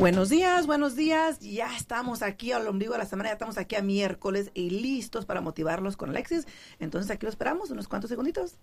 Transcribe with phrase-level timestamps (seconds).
[0.00, 1.40] Buenos días, buenos días.
[1.40, 5.26] Ya estamos aquí al ombligo de la semana, ya estamos aquí a miércoles y listos
[5.26, 6.46] para motivarlos con Alexis.
[6.78, 8.56] Entonces aquí lo esperamos unos cuantos segunditos.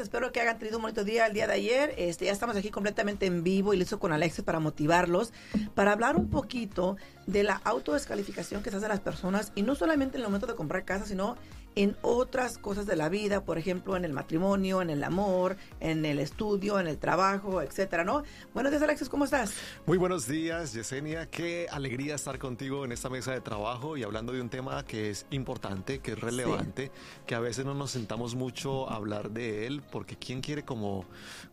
[0.00, 1.94] Espero que hayan tenido un bonito día el día de ayer.
[1.98, 5.32] Este, ya estamos aquí completamente en vivo y listo con Alexis para motivarlos,
[5.74, 10.16] para hablar un poquito de la autodescalificación que se hace las personas y no solamente
[10.16, 11.36] en el momento de comprar casa, sino
[11.74, 16.04] en otras cosas de la vida, por ejemplo, en el matrimonio, en el amor, en
[16.04, 18.22] el estudio, en el trabajo, etcétera, ¿no?
[18.54, 19.54] Buenos días, Alexis, ¿cómo estás?
[19.86, 21.30] Muy buenos días, Yesenia.
[21.30, 25.10] Qué alegría estar contigo en esta mesa de trabajo y hablando de un tema que
[25.10, 26.90] es importante, que es relevante,
[27.26, 31.04] que a veces no nos sentamos mucho a hablar de él, porque ¿quién quiere como,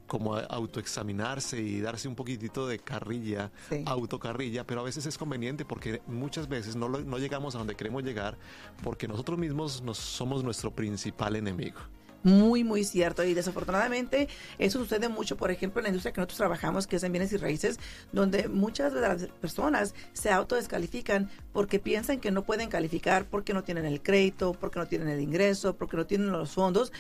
[0.08, 3.52] como autoexaminarse y darse un poquitito de carrilla,
[3.86, 4.66] autocarrilla?
[4.66, 8.38] Pero a veces es conveniente porque muchas veces no, no llegamos a donde queremos llegar
[8.84, 11.80] porque nosotros mismos nos somos nuestro principal enemigo.
[12.26, 13.24] Muy, muy cierto.
[13.24, 17.04] Y desafortunadamente eso sucede mucho, por ejemplo, en la industria que nosotros trabajamos, que es
[17.04, 17.80] en bienes y raíces,
[18.14, 23.64] donde muchas de las personas se autodescalifican porque piensan que no pueden calificar, porque no
[23.64, 26.92] tienen el crédito, porque no tienen el ingreso, porque no tienen los fondos.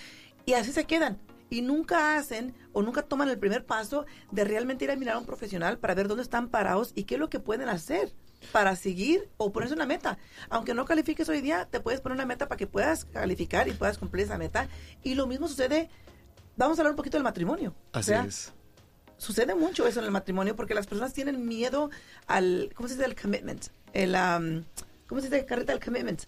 [0.45, 1.17] Y así se quedan
[1.49, 5.19] y nunca hacen o nunca toman el primer paso de realmente ir a mirar a
[5.19, 8.13] un profesional para ver dónde están parados y qué es lo que pueden hacer
[8.51, 10.17] para seguir o ponerse una meta.
[10.49, 13.73] Aunque no califiques hoy día, te puedes poner una meta para que puedas calificar y
[13.73, 14.67] puedas cumplir esa meta.
[15.03, 15.89] Y lo mismo sucede,
[16.57, 17.73] vamos a hablar un poquito del matrimonio.
[17.93, 18.53] Así es.
[19.17, 21.89] Sucede mucho eso en el matrimonio porque las personas tienen miedo
[22.27, 23.05] al, ¿cómo se dice?
[23.05, 23.67] El commitment.
[23.93, 24.65] El,
[25.07, 25.71] ¿cómo se dice, Carlita?
[25.71, 26.23] El commitment.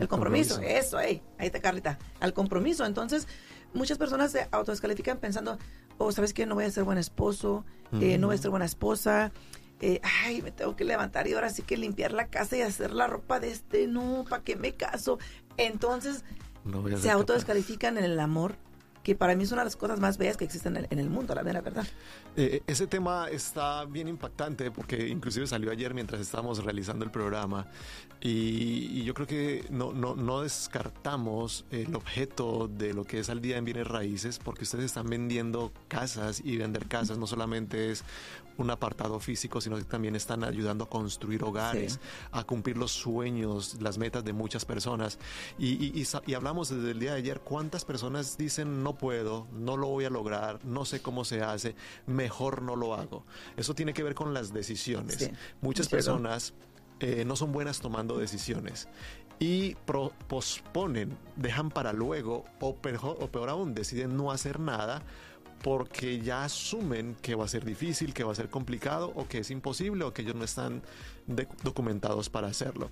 [0.00, 0.60] el compromiso.
[0.60, 1.98] Eso, ahí está, Carlita.
[2.18, 2.84] Al compromiso.
[2.84, 3.28] Entonces,
[3.74, 5.58] muchas personas se autodescalifican pensando,
[5.98, 6.46] oh, ¿sabes qué?
[6.46, 7.64] No voy a ser buen esposo,
[8.00, 9.32] eh, no voy a ser buena esposa,
[9.80, 12.92] eh, ay, me tengo que levantar y ahora sí que limpiar la casa y hacer
[12.92, 15.18] la ropa de este, no, ¿para qué me caso?
[15.56, 16.24] Entonces,
[17.00, 18.56] se autodescalifican en el amor,
[19.02, 21.34] que para mí es una de las cosas más bellas que existen en el, mundo,
[21.34, 21.86] la verdad.
[22.36, 27.66] Eh, ese tema está bien impactante porque inclusive salió ayer mientras estábamos realizando el programa
[28.20, 33.40] y, yo creo que no, no, no, descartamos el objeto de lo que es al
[33.40, 38.04] día en bienes raíces porque ustedes están vendiendo casas y vender casas no solamente es
[38.58, 42.00] un apartado físico, sino que también están ayudando a construir hogares,
[42.32, 45.18] a cumplir los sueños, las metas de muchas personas.
[45.58, 49.88] Y, y, hablamos desde el día de ayer, ¿cuántas personas dicen no puedo, no lo
[49.88, 51.74] voy a lograr, no sé cómo se hace,
[52.06, 53.24] mejor no lo hago?
[53.56, 55.30] Eso tiene que ver con las decisiones.
[55.60, 56.54] Muchas personas
[57.00, 58.88] eh, no son buenas tomando decisiones
[59.38, 59.76] y
[60.26, 65.02] posponen, dejan para luego o, o peor aún, deciden no hacer nada
[65.62, 69.38] porque ya asumen que va a ser difícil, que va a ser complicado o que
[69.38, 70.82] es imposible o que ellos no están
[71.62, 72.90] documentados para hacerlo.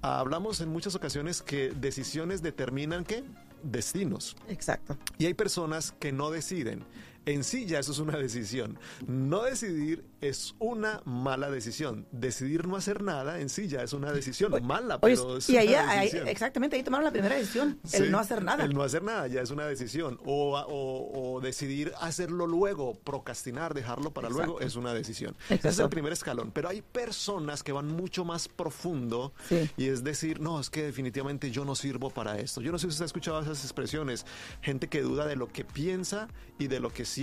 [0.00, 3.24] Hablamos en muchas ocasiones que decisiones determinan qué?
[3.62, 4.36] Destinos.
[4.48, 4.96] Exacto.
[5.18, 6.84] Y hay personas que no deciden
[7.28, 8.78] en sí ya eso es una decisión.
[9.06, 12.06] No decidir es una mala decisión.
[12.10, 15.74] Decidir no hacer nada en sí ya es una decisión mala, pero es y ahí,
[16.26, 18.64] exactamente, ahí tomaron la primera decisión, el no hacer nada.
[18.64, 20.18] El no hacer nada ya es una decisión.
[20.24, 25.36] O, decidir hacerlo luego, procrastinar, dejarlo para luego, es una decisión.
[25.50, 26.50] Ese es el primer escalón.
[26.50, 29.34] Pero hay personas que van mucho más profundo
[29.76, 32.62] y es decir, no, es que definitivamente yo no sirvo para esto.
[32.62, 34.24] Yo no sé si usted ha escuchado esas expresiones.
[34.62, 36.28] Gente que duda de lo que piensa
[36.58, 37.17] y de lo que siente.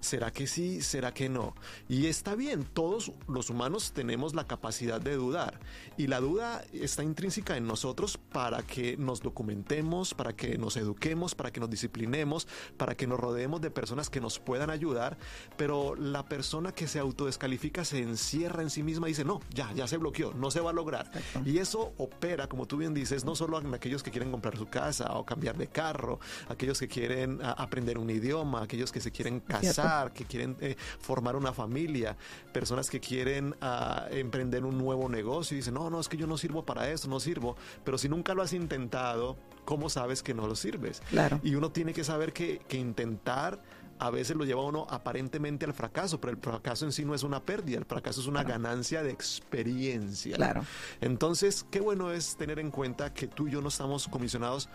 [0.00, 0.82] ¿Será que sí?
[0.82, 1.54] ¿Será que no?
[1.88, 5.60] Y está bien, todos los humanos tenemos la capacidad de dudar.
[5.96, 11.36] Y la duda está intrínseca en nosotros para que nos documentemos, para que nos eduquemos,
[11.36, 15.16] para que nos disciplinemos, para que nos rodeemos de personas que nos puedan ayudar.
[15.56, 19.72] Pero la persona que se autodescalifica se encierra en sí misma y dice, no, ya,
[19.74, 21.08] ya se bloqueó, no se va a lograr.
[21.44, 24.66] Y eso opera, como tú bien dices, no solo en aquellos que quieren comprar su
[24.66, 26.18] casa o cambiar de carro,
[26.48, 31.36] aquellos que quieren aprender un idioma, aquellos que se quieren casar, que quieren eh, formar
[31.36, 32.16] una familia,
[32.52, 36.26] personas que quieren ah, emprender un nuevo negocio y dicen, no, no, es que yo
[36.26, 40.34] no sirvo para eso, no sirvo, pero si nunca lo has intentado, ¿cómo sabes que
[40.34, 41.02] no lo sirves?
[41.10, 41.40] Claro.
[41.42, 43.60] Y uno tiene que saber que, que intentar
[44.00, 47.22] a veces lo lleva uno aparentemente al fracaso, pero el fracaso en sí no es
[47.22, 50.36] una pérdida, el fracaso es una ganancia de experiencia.
[50.36, 50.64] Claro.
[51.02, 54.70] Entonces, qué bueno es tener en cuenta que tú y yo no estamos comisionados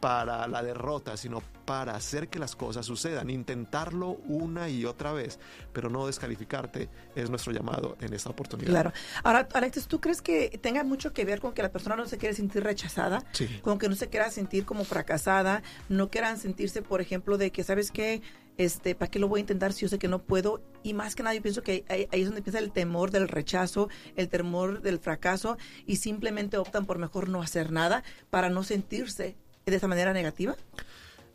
[0.00, 5.38] para la derrota, sino para hacer que las cosas sucedan, intentarlo una y otra vez,
[5.72, 8.70] pero no descalificarte es nuestro llamado en esta oportunidad.
[8.70, 8.92] Claro.
[9.22, 12.16] Ahora, Alexis, ¿tú crees que tenga mucho que ver con que la persona no se
[12.16, 13.22] quiere sentir rechazada?
[13.32, 13.60] Sí.
[13.62, 17.64] Con que no se quiera sentir como fracasada, no quieran sentirse, por ejemplo, de que,
[17.64, 18.22] ¿sabes qué?
[18.56, 20.62] Este, ¿para qué lo voy a intentar si yo sé que no puedo?
[20.82, 23.28] Y más que nada, yo pienso que ahí, ahí es donde empieza el temor del
[23.28, 28.62] rechazo, el temor del fracaso, y simplemente optan por mejor no hacer nada para no
[28.64, 29.36] sentirse
[29.70, 30.56] de esa manera negativa?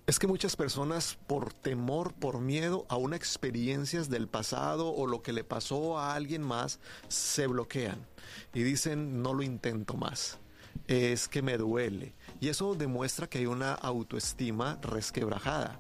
[0.06, 5.22] Es que muchas personas por temor, por miedo a una experiencias del pasado o lo
[5.22, 8.06] que le pasó a alguien más, se bloquean
[8.54, 10.40] y dicen no lo intento más.
[10.88, 12.16] Es que me duele.
[12.42, 15.80] Y eso demuestra que hay una autoestima resquebrajada.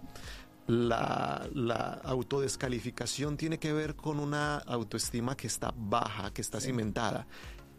[0.67, 7.27] La, la, autodescalificación tiene que ver con una autoestima que está baja, que está cimentada.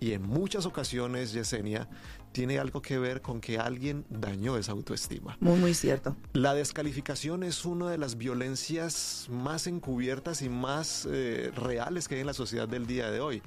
[0.00, 1.88] Y en muchas ocasiones, Yesenia,
[2.34, 5.36] tiene algo que ver con que alguien dañó esa autoestima.
[5.38, 6.16] Muy, muy cierto.
[6.32, 12.22] La descalificación es una de las violencias más encubiertas y más eh, reales que hay
[12.22, 13.40] en la sociedad del día de hoy.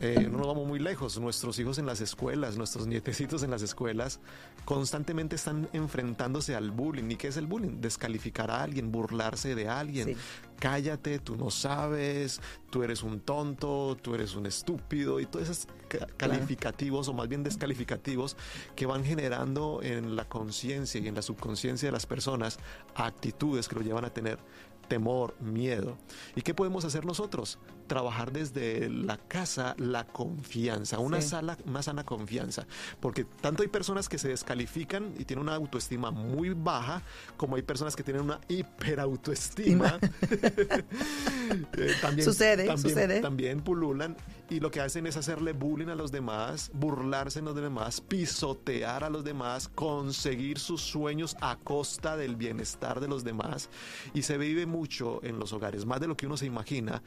[0.00, 1.18] Eh, no nos vamos muy lejos.
[1.18, 4.20] Nuestros hijos en las escuelas, nuestros nietecitos en las escuelas,
[4.64, 7.10] constantemente están enfrentándose al bullying.
[7.10, 7.80] ¿Y qué es el bullying?
[7.80, 10.08] Descalificar a alguien, burlarse de alguien.
[10.08, 10.16] Sí.
[10.60, 12.40] Cállate, tú no sabes,
[12.70, 15.68] tú eres un tonto, tú eres un estúpido y todos esos
[16.16, 17.16] calificativos claro.
[17.16, 18.36] o más bien descalificativos
[18.74, 22.58] que van generando en la conciencia y en la subconsciencia de las personas
[22.96, 24.38] actitudes que lo llevan a tener
[24.88, 25.96] temor, miedo.
[26.34, 27.58] ¿Y qué podemos hacer nosotros?
[27.86, 31.28] Trabajar desde la casa la confianza, una sí.
[31.28, 32.66] sala más sana confianza.
[33.00, 37.02] Porque tanto hay personas que se descalifican y tienen una autoestima muy baja,
[37.36, 39.98] como hay personas que tienen una hiperautoestima.
[40.30, 43.20] eh, también, sucede, también, sucede.
[43.20, 44.16] También pululan
[44.50, 49.04] y lo que hacen es hacerle bullying a los demás, burlarse en los demás, pisotear
[49.04, 53.68] a los demás, conseguir sus sueños a costa del bienestar de los demás.
[54.14, 57.02] Y se vive mucho en los hogares, más de lo que uno se imagina,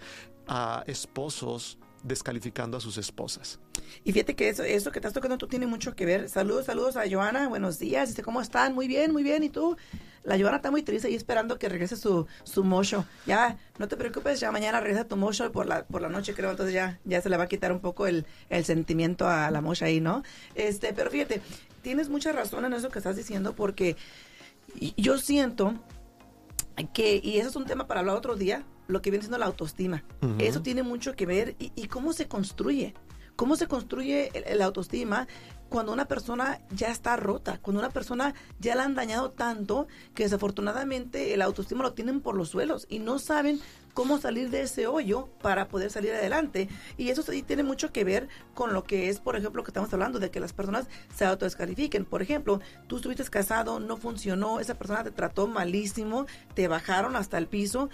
[0.47, 3.59] a esposos descalificando a sus esposas.
[4.03, 6.29] Y fíjate que eso, eso que estás tocando tú tiene mucho que ver.
[6.29, 8.15] Saludos, saludos a Joana, buenos días.
[8.23, 8.73] ¿cómo están?
[8.73, 9.43] Muy bien, muy bien.
[9.43, 9.77] ¿Y tú?
[10.23, 13.05] La Joana está muy triste y esperando que regrese su, su mocho.
[13.25, 16.51] Ya, no te preocupes, ya mañana regresa tu mocho por la, por la noche, creo.
[16.51, 19.61] Entonces ya, ya se le va a quitar un poco el, el sentimiento a la
[19.61, 20.23] mocha ahí, ¿no?
[20.55, 21.41] Este, pero fíjate,
[21.81, 23.95] tienes mucha razón en eso que estás diciendo porque
[24.97, 25.73] yo siento
[26.93, 29.45] que, y eso es un tema para hablar otro día, lo que viene siendo la
[29.45, 30.03] autoestima.
[30.21, 30.41] Uh -huh.
[30.41, 32.93] Eso tiene mucho que ver y, y, cómo se construye.
[33.35, 35.27] ¿Cómo se construye la autoestima
[35.69, 37.59] cuando una persona ya está rota?
[37.59, 42.35] Cuando una persona ya la han dañado tanto que desafortunadamente el autoestima lo tienen por
[42.35, 43.59] los suelos y no saben
[43.93, 46.69] cómo salir de ese hoyo para poder salir adelante.
[46.97, 49.91] Y eso sí tiene mucho que ver con lo que es, por ejemplo, que estamos
[49.91, 52.05] hablando de que las personas se autodescalifiquen.
[52.05, 57.37] Por ejemplo, tú estuviste casado, no funcionó, esa persona te trató malísimo, te bajaron hasta
[57.37, 57.89] el piso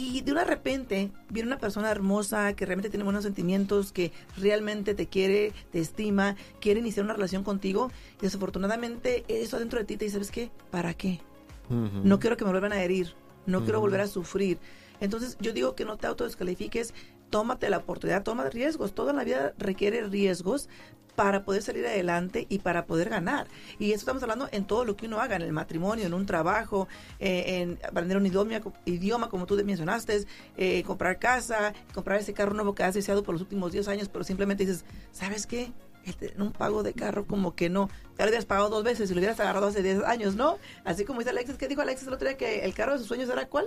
[0.00, 4.94] y de una repente viene una persona hermosa que realmente tiene buenos sentimientos, que realmente
[4.94, 7.90] te quiere, te estima, quiere iniciar una relación contigo.
[8.18, 10.50] Y desafortunadamente eso adentro de ti te dice, ¿sabes qué?
[10.70, 11.20] ¿Para qué?
[11.68, 12.02] Uh -huh.
[12.02, 13.14] No quiero que me vuelvan a herir,
[13.46, 13.64] no uh -huh.
[13.64, 14.58] quiero volver a sufrir.
[15.00, 16.94] Entonces yo digo que no te autodescalifiques,
[17.30, 18.94] tómate la oportunidad, toma riesgos.
[18.94, 20.68] Toda la vida requiere riesgos
[21.16, 23.46] para poder salir adelante y para poder ganar.
[23.78, 26.26] Y eso estamos hablando en todo lo que uno haga, en el matrimonio, en un
[26.26, 26.88] trabajo,
[27.18, 32.54] eh, en aprender un idioma, idioma como tú mencionaste, eh, comprar casa, comprar ese carro
[32.54, 35.72] nuevo que has deseado por los últimos 10 años, pero simplemente dices, ¿sabes qué?
[36.04, 37.90] Este, un pago de carro como que no.
[38.16, 40.56] Ya lo habías pagado dos veces y lo hubieras agarrado hace 10 años, ¿no?
[40.84, 42.38] Así como dice Alexis, ¿qué dijo Alexis el otro día?
[42.38, 43.66] Que el carro de sus sueños era cuál?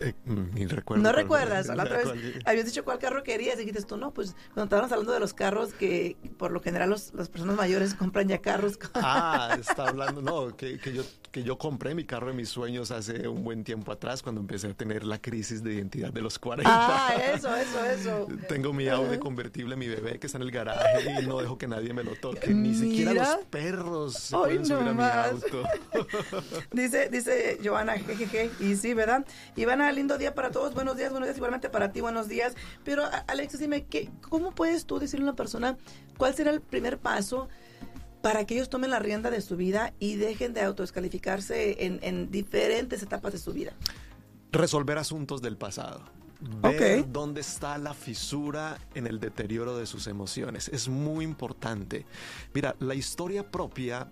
[0.00, 1.02] Eh, ni recuerdo.
[1.02, 1.66] No recuerdas.
[1.74, 2.08] La otra vez
[2.44, 5.34] habías dicho cuál carro querías y dijiste tú, no, pues cuando estábamos hablando de los
[5.34, 8.78] carros que por lo general los, las personas mayores compran ya carros.
[8.94, 11.02] Ah, está hablando, no, que, que, yo,
[11.32, 14.68] que yo compré mi carro de mis sueños hace un buen tiempo atrás cuando empecé
[14.68, 16.70] a tener la crisis de identidad de los 40.
[16.72, 18.26] Ah, eso, eso, eso.
[18.48, 21.66] Tengo mi Audi convertible, mi bebé que está en el garaje y no dejo que
[21.66, 22.48] nadie me lo toque.
[22.48, 22.78] Ni Mira.
[22.78, 25.62] siquiera los perros se Ay, pueden subir no a mi auto.
[26.72, 29.24] dice, dice Joana, jejeje, y sí, ¿verdad?
[29.56, 32.54] Ivana, lindo día para todos, buenos días, buenos días, igualmente para ti, buenos días.
[32.84, 35.76] Pero Alexis, dime, ¿qué, ¿cómo puedes tú decirle a una persona
[36.16, 37.48] cuál será el primer paso
[38.22, 42.30] para que ellos tomen la rienda de su vida y dejen de autodescalificarse en, en
[42.30, 43.72] diferentes etapas de su vida?
[44.52, 46.02] Resolver asuntos del pasado.
[46.40, 47.04] Ver okay.
[47.10, 50.68] dónde está la fisura en el deterioro de sus emociones.
[50.68, 52.06] Es muy importante.
[52.54, 54.08] Mira, la historia propia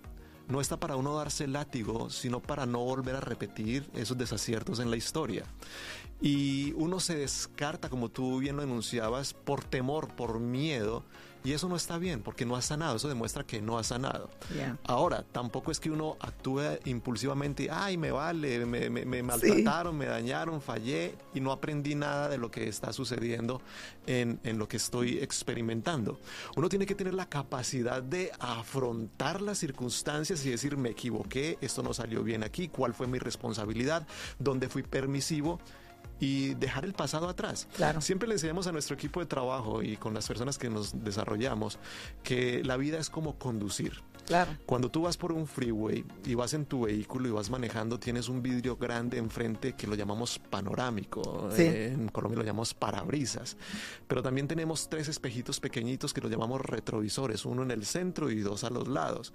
[0.49, 4.91] no está para uno darse látigo, sino para no volver a repetir esos desaciertos en
[4.91, 5.45] la historia.
[6.21, 11.05] Y uno se descarta, como tú bien lo enunciabas, por temor, por miedo,
[11.47, 14.29] y eso no está bien porque no ha sanado, eso demuestra que no ha sanado.
[14.83, 20.61] Ahora, tampoco es que uno actúe impulsivamente, ay, me vale, me, me, maltrataron, me dañaron,
[20.61, 23.63] fallé y no aprendí nada de lo que está sucediendo
[24.09, 26.19] en, en lo que estoy experimentando.
[26.57, 31.81] Uno tiene que tener la capacidad de afrontar las circunstancias y decir, me equivoqué, esto
[31.81, 34.05] no salió bien aquí, cuál fue mi responsabilidad,
[34.41, 35.61] dónde fui permisivo
[36.19, 37.69] y dejar el pasado atrás.
[37.77, 38.01] Claro.
[38.01, 41.79] Siempre le enseñamos a nuestro equipo de trabajo y con las personas que nos desarrollamos
[42.23, 44.03] que la vida es como conducir.
[44.27, 44.57] Claro.
[44.67, 48.29] Cuando tú vas por un freeway y vas en tu vehículo y vas manejando, tienes
[48.29, 51.49] un vidrio grande enfrente que lo llamamos panorámico.
[51.57, 53.57] En Colombia lo llamamos parabrisas.
[54.09, 58.41] Pero también tenemos tres espejitos pequeñitos que lo llamamos retrovisores, uno en el centro y
[58.41, 59.33] dos a los lados.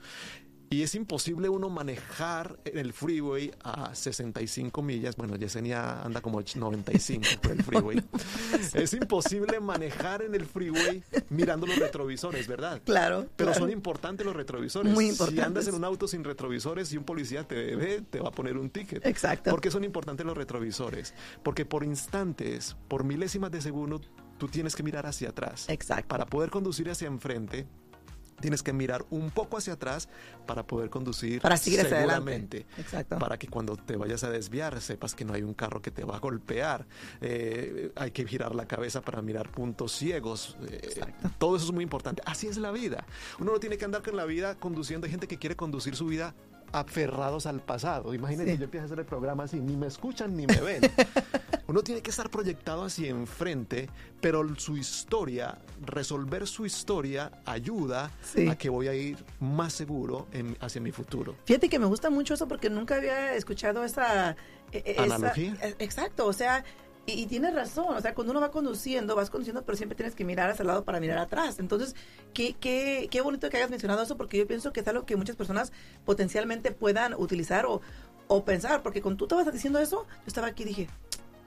[0.72, 5.18] Y es imposible uno manejar en el freeway a 65 millas.
[5.18, 8.01] Bueno, Yesenia anda como 95 por el freeway.
[8.74, 12.82] es imposible manejar en el freeway mirando los retrovisores, ¿verdad?
[12.86, 13.28] Claro.
[13.36, 14.94] Pero son importantes los retrovisores.
[14.94, 15.44] Muy importantes.
[15.44, 18.32] Si andas en un auto sin retrovisores y un policía te ve, te va a
[18.32, 19.06] poner un ticket.
[19.06, 19.51] Exacto.
[19.51, 21.13] ¿Por qué son importantes los retrovisores?
[21.44, 24.00] Porque por instantes, por milésimas de segundo,
[24.38, 25.68] tú tienes que mirar hacia atrás.
[25.68, 26.08] Exacto.
[26.08, 27.68] Para poder conducir hacia enfrente,
[28.40, 30.10] tienes que mirar un poco hacia atrás
[30.46, 32.66] para poder conducir para seguir seguramente.
[32.78, 33.18] Exacto.
[33.20, 36.04] Para que cuando te vayas a desviar sepas que no hay un carro que te
[36.04, 36.86] va a golpear.
[37.22, 40.58] Eh, hay que girar la cabeza para mirar puntos ciegos.
[40.70, 41.02] Eh,
[41.38, 42.22] todo eso es muy importante.
[42.26, 43.06] Así es la vida.
[43.40, 45.06] Uno no tiene que andar con la vida conduciendo.
[45.06, 46.34] Hay gente que quiere conducir su vida
[46.72, 48.14] aferrados al pasado.
[48.14, 50.82] Imagínate, yo empiezo a hacer el programa así, ni me escuchan ni me ven.
[51.72, 53.88] Uno tiene que estar proyectado hacia enfrente,
[54.20, 58.12] pero su historia, resolver su historia, ayuda
[58.50, 60.28] a que voy a ir más seguro
[60.60, 61.38] hacia mi futuro.
[61.46, 64.36] Fíjate que me gusta mucho eso porque nunca había escuchado esa...
[64.74, 65.56] E, e, ¿Analogía?
[65.62, 66.66] E, exacto, o sea,
[67.06, 70.25] y, tienes razón, o sea, cuando uno va conduciendo, vas conduciendo, pero siempre tienes que
[70.25, 71.58] mirar hacia el lado para mirar atrás.
[71.60, 71.96] Entonces,
[72.34, 75.16] qué, qué, qué bonito que hayas mencionado eso, porque yo pienso que es algo que
[75.16, 75.72] muchas personas
[76.04, 77.80] potencialmente puedan utilizar o,
[78.28, 80.90] o pensar, porque cuando tú estabas diciendo eso, yo estaba aquí y dije,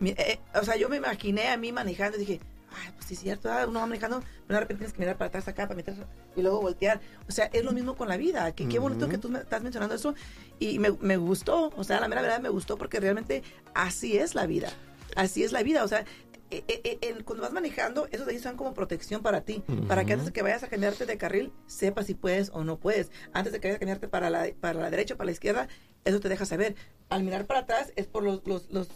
[0.03, 3.21] eh, o sea, yo me imaginé a mí manejando y dije, ay, pues sí es
[3.21, 5.77] cierto, ah, uno va manejando, pero de repente tienes que mirar para atrás acá, para
[5.77, 5.95] meter
[6.37, 7.01] y luego voltear.
[7.29, 9.63] O sea, es lo mismo con la vida, que qué bonito que tú me estás
[9.63, 10.15] mencionando eso
[10.59, 13.43] y me, me gustó, o sea, la mera verdad me gustó porque realmente
[13.75, 14.71] así es la vida,
[15.17, 16.05] así es la vida, o sea,
[16.51, 20.27] eh, cuando vas manejando, esos de ahí son como protección para ti, para que antes
[20.27, 23.11] de que vayas a cambiarte de carril, sepas si puedes o no puedes.
[23.33, 25.69] Antes de que vayas a cambiarte para la, para la derecha o para la izquierda,
[26.05, 26.77] eso te deja saber.
[27.09, 28.89] Al mirar para atrás es por los, los, los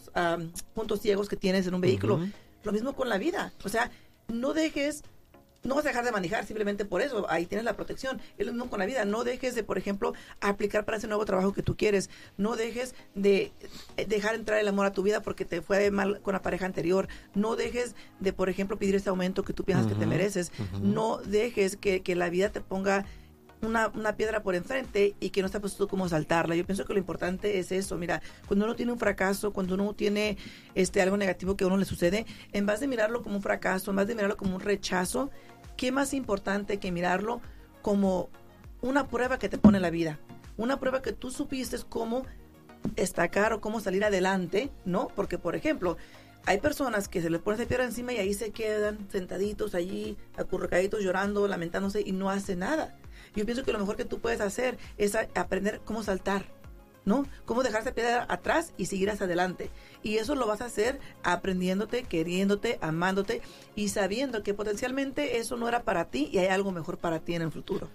[0.75, 2.21] puntos ciegos que tienes en un vehículo.
[2.65, 3.53] Lo mismo con la vida.
[3.65, 3.91] O sea,
[4.29, 5.03] no dejes
[5.65, 8.21] no vas a dejar de manejar simplemente por eso, ahí tienes la protección.
[8.39, 11.25] Es lo mismo con la vida, no dejes de, por ejemplo, aplicar para ese nuevo
[11.25, 13.53] trabajo que tú quieres, no dejes de
[13.97, 16.67] eh, dejar entrar el amor a tu vida porque te fue mal con la pareja
[16.67, 20.53] anterior, no dejes de, por ejemplo, pedir ese aumento que tú piensas que te mereces,
[20.81, 23.05] no dejes que, que la vida te ponga
[23.61, 26.55] una, una, piedra por enfrente y que no está puesto cómo saltarla.
[26.55, 27.97] Yo pienso que lo importante es eso.
[27.97, 30.37] Mira, cuando uno tiene un fracaso, cuando uno tiene
[30.75, 33.91] este algo negativo que a uno le sucede, en vez de mirarlo como un fracaso,
[33.91, 35.31] en vez de mirarlo como un rechazo,
[35.79, 37.41] ¿qué más importante que mirarlo
[37.81, 38.29] como
[38.83, 40.19] una prueba que te pone la vida?
[40.59, 42.27] Una prueba que tú supiste cómo
[42.97, 45.09] destacar o cómo salir adelante, ¿no?
[45.15, 45.97] Porque, por ejemplo,
[46.47, 50.17] hay personas que se les pone esa piedra encima y ahí se quedan sentaditos allí,
[50.37, 52.97] acurrucaditos, llorando, lamentándose y no hace nada.
[53.37, 56.45] Yo pienso que lo mejor que tú puedes hacer es aprender cómo saltar,
[57.09, 57.27] ¿no?
[57.47, 59.71] Cómo dejarse piedra atrás y seguir hacia adelante.
[60.05, 63.43] Y eso lo vas a hacer aprendiéndote, queriéndote, amándote
[63.75, 67.35] y sabiendo que potencialmente eso no era para ti y hay algo mejor para ti
[67.35, 67.89] en el futuro.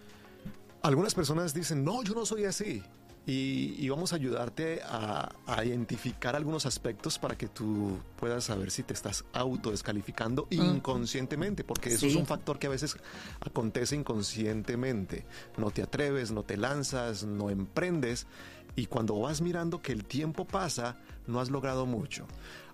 [0.81, 2.83] Algunas personas dicen, no, yo no soy así.
[3.25, 5.31] Y, vamos a ayudarte a,
[5.63, 12.05] identificar algunos aspectos para que tú puedas saber si te estás autodescalificando inconscientemente, porque eso
[12.05, 12.97] es un factor que a veces
[13.39, 15.25] acontece inconscientemente.
[15.57, 18.27] No te atreves, no te lanzas, no emprendes
[18.75, 22.27] y cuando vas mirando que el tiempo pasa, no has logrado mucho.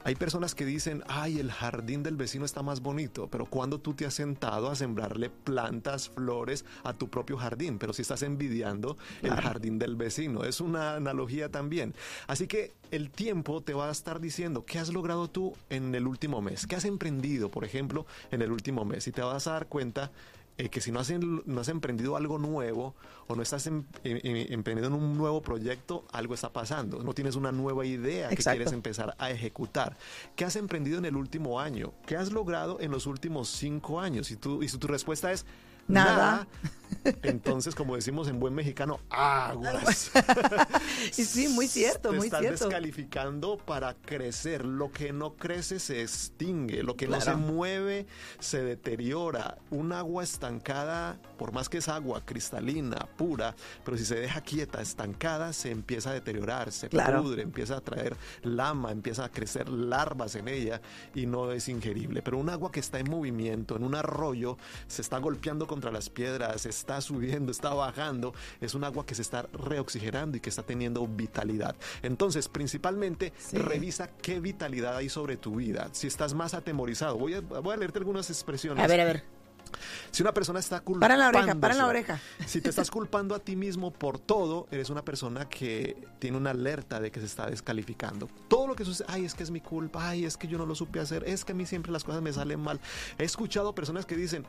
[0.05, 3.93] Hay personas que dicen, ay, el jardín del vecino está más bonito, pero cuando tú
[3.93, 8.97] te has sentado a sembrarle plantas, flores a tu propio jardín, pero si estás envidiando
[9.21, 11.93] el jardín del vecino, es una analogía también.
[12.27, 16.07] Así que el tiempo te va a estar diciendo qué has logrado tú en el
[16.07, 19.51] último mes, qué has emprendido, por ejemplo, en el último mes, y te vas a
[19.51, 20.11] dar cuenta
[20.59, 22.93] eh, que si no has, no has emprendido algo nuevo
[23.27, 27.01] o no estás em, em, em, emprendiendo en un nuevo proyecto, algo está pasando.
[27.01, 29.95] No tienes una nueva idea que quieres empezar a ejecutar.
[30.35, 31.93] ¿Qué has emprendido en el último año?
[32.05, 34.31] ¿Qué has logrado en los últimos cinco años?
[34.31, 35.45] Y, tú, y si tu respuesta es
[35.87, 36.45] nada,
[37.23, 40.11] Entonces, como decimos en buen mexicano, aguas.
[41.17, 42.65] y sí, muy cierto, muy estás cierto.
[42.65, 44.65] descalificando para crecer.
[44.65, 48.07] Lo que no crece se extingue, lo que no se mueve
[48.39, 49.57] se deteriora.
[49.69, 54.81] Un agua estancada, por más que es agua cristalina, pura, pero si se deja quieta,
[54.81, 60.35] estancada, se empieza a deteriorar, se pudre, empieza a traer lama, empieza a crecer larvas
[60.35, 60.81] en ella
[61.15, 62.21] y no es ingerible.
[62.21, 66.09] Pero un agua que está en movimiento, en un arroyo, se está golpeando contra las
[66.09, 70.63] piedras, está subiendo, está bajando, es un agua que se está reoxigenando y que está
[70.63, 71.75] teniendo vitalidad.
[72.01, 75.89] Entonces, principalmente, revisa qué vitalidad hay sobre tu vida.
[75.91, 78.83] Si estás más atemorizado, voy a, voy a leerte algunas expresiones.
[78.83, 79.38] A ver, a ver.
[80.11, 81.01] Si una persona está culpando.
[81.01, 82.19] Para la oreja, para la oreja.
[82.45, 86.51] Si te estás culpando a ti mismo por todo, eres una persona que tiene una
[86.51, 88.29] alerta de que se está descalificando.
[88.47, 90.65] Todo lo que sucede, ay, es que es mi culpa, ay, es que yo no
[90.65, 92.79] lo supe hacer, es que a mí siempre las cosas me salen mal.
[93.17, 94.45] He escuchado personas que dicen,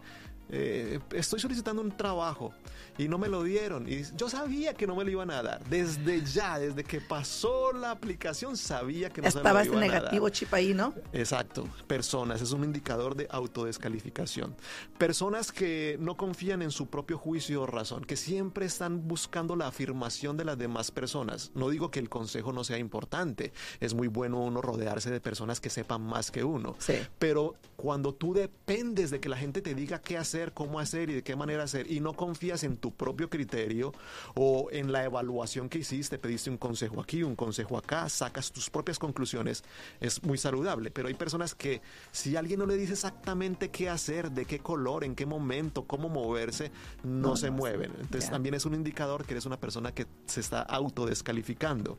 [0.53, 2.53] eh, estoy solicitando un trabajo
[2.99, 3.89] y no me lo dieron.
[3.89, 5.65] Y yo sabía que no me lo iban a dar.
[5.67, 9.95] Desde ya, desde que pasó la aplicación, sabía que no Estabas se me lo iban
[9.95, 10.93] negativo chip ahí, ¿no?
[11.13, 11.69] Exacto.
[11.87, 14.57] Personas, es un indicador de autodescalificación.
[14.99, 15.20] Personas
[15.55, 20.39] que no confían en su propio juicio o razón, que siempre están buscando la afirmación
[20.39, 21.53] de las demás personas.
[21.55, 23.53] No digo que el consejo no sea importante.
[23.81, 26.75] Es muy bueno uno rodearse de personas que sepan más que uno.
[26.79, 26.95] Sí.
[27.19, 31.15] Pero cuando tú dependes de que la gente te diga qué hacer, cómo hacer y
[31.15, 33.93] de qué manera hacer, y no confías en tu propio criterio
[34.35, 38.71] o en la evaluación que hiciste, pediste un consejo aquí, un consejo acá, sacas tus
[38.71, 39.65] propias conclusiones,
[40.01, 40.91] es muy saludable.
[40.91, 45.05] Pero hay personas que si alguien no le dice exactamente qué hacer, de qué color,
[45.05, 46.71] en qué momento, cómo moverse,
[47.03, 47.93] no, se mueven.
[48.01, 51.99] Entonces también es un indicador que eres una persona que se está autodescalificando.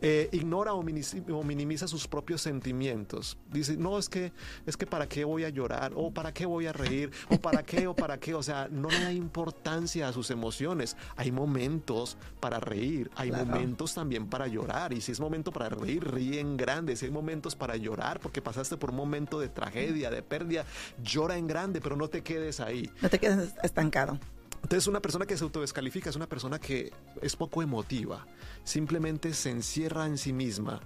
[0.00, 3.38] Eh, ignora o minimiza sus propios sentimientos.
[3.50, 4.32] Dice, no, es que,
[4.66, 7.62] es que para qué voy a llorar, o para qué voy a reír, o para
[7.62, 8.34] qué o para qué.
[8.34, 10.96] O sea, no le da importancia a sus emociones.
[11.16, 14.92] Hay momentos para reír, hay momentos también para llorar.
[14.92, 16.96] Y si es momento para reír, ríe en grande.
[16.96, 20.64] Si hay momentos para llorar porque pasaste por un momento de tragedia, de pérdida,
[21.02, 22.90] llora en grande, pero no te quedes ahí.
[23.02, 24.18] No te quedes estancado.
[24.62, 26.92] Entonces una persona que se autodescalifica es una persona que
[27.22, 28.26] es poco emotiva,
[28.64, 30.80] simplemente se encierra en sí misma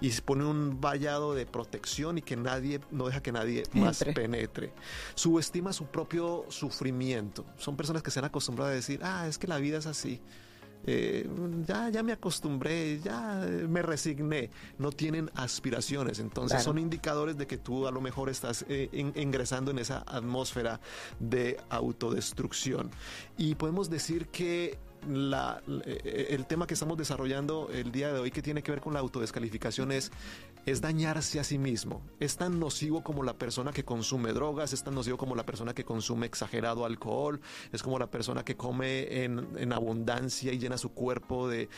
[0.00, 4.04] y se pone un vallado de protección y que nadie, no deja que nadie más
[4.14, 4.72] penetre.
[5.14, 7.44] Subestima su propio sufrimiento.
[7.58, 10.20] Son personas que se han acostumbrado a decir, ah, es que la vida es así.
[10.90, 11.28] Eh,
[11.66, 14.48] ya, ya me acostumbré, ya me resigné,
[14.78, 16.18] no tienen aspiraciones.
[16.18, 20.80] Entonces son indicadores de que tú a lo mejor estás eh, ingresando en esa atmósfera
[21.20, 22.90] de autodestrucción.
[23.36, 28.30] Y podemos decir que la, eh, el tema que estamos desarrollando el día de hoy
[28.30, 30.10] que tiene que ver con la autodescalificación es
[30.70, 32.02] es dañarse a sí mismo.
[32.20, 35.74] Es tan nocivo como la persona que consume drogas, es tan nocivo como la persona
[35.74, 37.40] que consume exagerado alcohol,
[37.72, 41.68] es como la persona que come en, abundancia y llena su cuerpo de,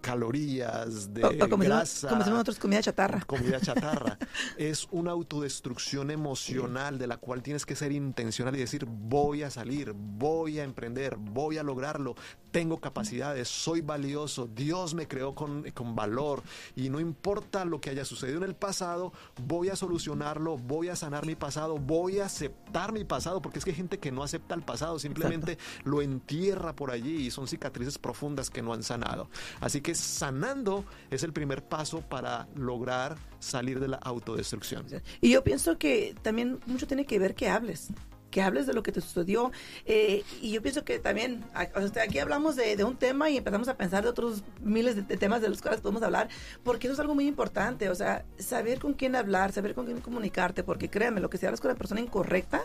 [0.00, 2.08] calorías, de grasa.
[2.08, 3.20] como nosotros, comida chatarra.
[3.22, 4.18] Comida chatarra.
[4.58, 9.50] es una autodestrucción emocional de la cual tienes que ser intencional y decir, voy a
[9.50, 12.14] salir, voy a emprender, voy a lograrlo,
[12.50, 16.42] tengo capacidades, soy valioso, Dios me creó con, con valor
[16.76, 20.96] y no importa lo que haya sucedido en el pasado, voy a solucionarlo, voy a
[20.96, 24.22] sanar mi pasado, voy a aceptar mi pasado, porque es que hay gente que no
[24.22, 28.82] acepta el pasado, simplemente lo entierra por allí y son cicatrices profundas que no han
[28.82, 29.28] sanado.
[29.60, 34.86] Así que sanando es el primer paso para lograr salir de la autodestrucción.
[35.20, 37.90] Y yo pienso que también mucho tiene que ver que hables
[38.34, 39.52] que hables de lo que te sucedió.
[39.86, 44.02] Eh, y yo pienso que también, aquí hablamos de, un tema y empezamos a pensar
[44.02, 46.28] de otros miles de, temas de los cuales podemos hablar,
[46.64, 47.88] porque eso es algo muy importante.
[47.90, 51.46] O sea, saber con quién hablar, saber con quién comunicarte, porque créanme, lo que si
[51.46, 52.62] hablas con la persona incorrecta,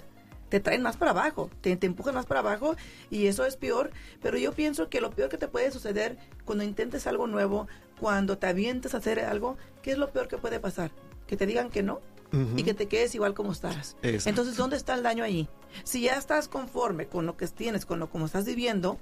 [0.50, 2.76] te traen más para abajo, te, te, empujan más para abajo
[3.12, 3.92] y eso es peor.
[4.24, 7.68] Pero yo pienso que lo peor que te puede suceder cuando intentes algo nuevo,
[8.00, 10.90] cuando te avientes a hacer algo, ¿qué es lo peor que puede pasar?
[11.28, 13.98] Que te digan que no, y que te quedes igual como estás.
[14.02, 15.50] Entonces, ¿dónde está el daño ahí?
[15.84, 19.00] Si ya estás conforme con lo que tienes, con lo como estás viviendo,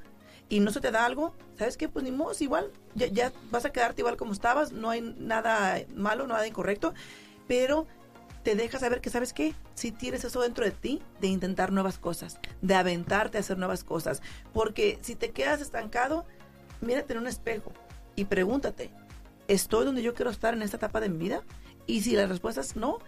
[0.49, 1.89] y no se te da algo, ¿sabes qué?
[1.89, 5.81] Pues ni modo, igual, ya, ya vas a quedarte igual como estabas, no hay nada
[5.95, 6.93] malo, nada incorrecto,
[7.47, 7.85] pero
[8.43, 9.53] te deja saber que, ¿sabes qué?
[9.75, 13.83] Si tienes eso dentro de ti, de intentar nuevas cosas, de aventarte a hacer nuevas
[13.83, 14.21] cosas,
[14.53, 16.25] porque si te quedas estancado,
[16.79, 17.73] mírate en un espejo
[18.15, 18.89] y pregúntate,
[19.49, 21.41] ¿estoy donde yo quiero estar en esta etapa de mi vida?
[21.87, 22.99] Y si la respuesta es no,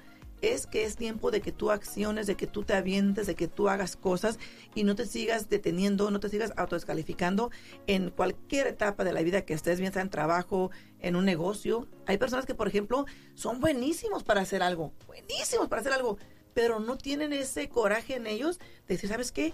[0.42, 3.48] es que es tiempo de que tú acciones, de que tú te avientes, de que
[3.48, 4.40] tú hagas cosas
[4.76, 7.52] y no te sigas deteniendo, no te sigas autodescalificando
[7.88, 11.88] en cualquier etapa de la vida que estés, bien sea en trabajo, en un negocio.
[12.06, 16.18] Hay personas que, por ejemplo, son buenísimos para hacer algo, buenísimos para hacer algo,
[16.54, 19.54] pero no tienen ese coraje en ellos de decir, ¿sabes qué?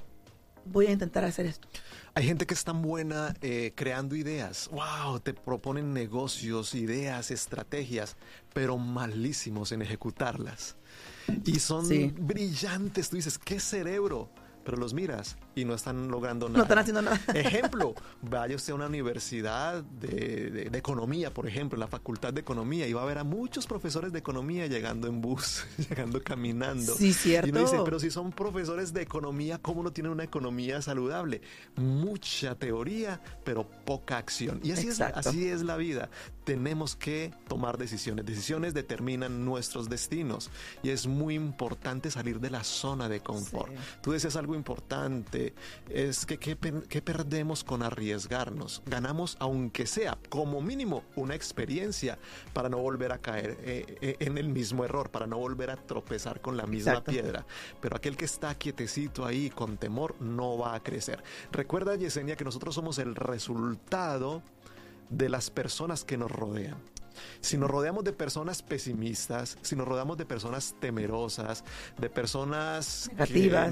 [0.65, 1.67] Voy a intentar hacer esto.
[2.13, 4.69] Hay gente que es tan buena eh, creando ideas.
[4.71, 5.19] ¡Wow!
[5.19, 8.15] Te proponen negocios, ideas, estrategias,
[8.53, 10.75] pero malísimos en ejecutarlas.
[11.45, 11.87] Y son
[12.19, 13.09] brillantes.
[13.09, 14.29] Tú dices, ¿qué cerebro?
[14.65, 16.57] Pero los miras y no están logrando nada.
[16.57, 17.19] No están haciendo nada.
[17.33, 22.87] Ejemplo, vaya usted a una universidad de, economía, por ejemplo, en la facultad de economía,
[22.87, 26.95] y va a ver a muchos profesores de economía llegando en bus, llegando caminando.
[26.95, 27.47] Sí, cierto.
[27.47, 31.41] Y uno dice, pero si son profesores de economía, ¿cómo no tienen una economía saludable?
[31.75, 34.59] Mucha teoría, pero poca acción.
[34.63, 36.09] Y así, es, así es la vida.
[36.45, 38.25] Tenemos que tomar decisiones.
[38.25, 40.49] Decisiones determinan nuestros destinos.
[40.83, 43.73] Y es muy importante salir de la zona de confort.
[44.01, 45.53] Tú decías algo importante
[45.89, 46.55] es que ¿qué,
[47.01, 48.83] perdemos con arriesgarnos?
[48.85, 52.17] Ganamos, aunque sea como mínimo, una experiencia
[52.53, 55.75] para no volver a caer eh, eh, en el mismo error, para no volver a
[55.75, 57.45] tropezar con la misma piedra.
[57.81, 61.23] Pero aquel que está quietecito ahí con temor no va a crecer.
[61.51, 64.43] Recuerda, Yesenia, que nosotros somos el resultado
[65.09, 66.77] de las personas que nos rodean.
[67.39, 71.63] Si nos rodeamos de personas pesimistas, si nos rodeamos de personas temerosas,
[71.97, 73.09] de personas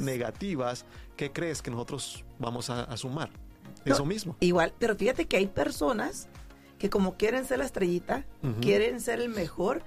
[0.01, 0.85] negativas,
[1.17, 3.29] ¿qué crees que nosotros vamos a, sumar?
[3.85, 4.37] Eso mismo.
[4.39, 6.29] Igual, pero fíjate que hay personas
[6.77, 8.25] que como quieren ser la estrellita,
[8.61, 9.83] quieren ser el mejor,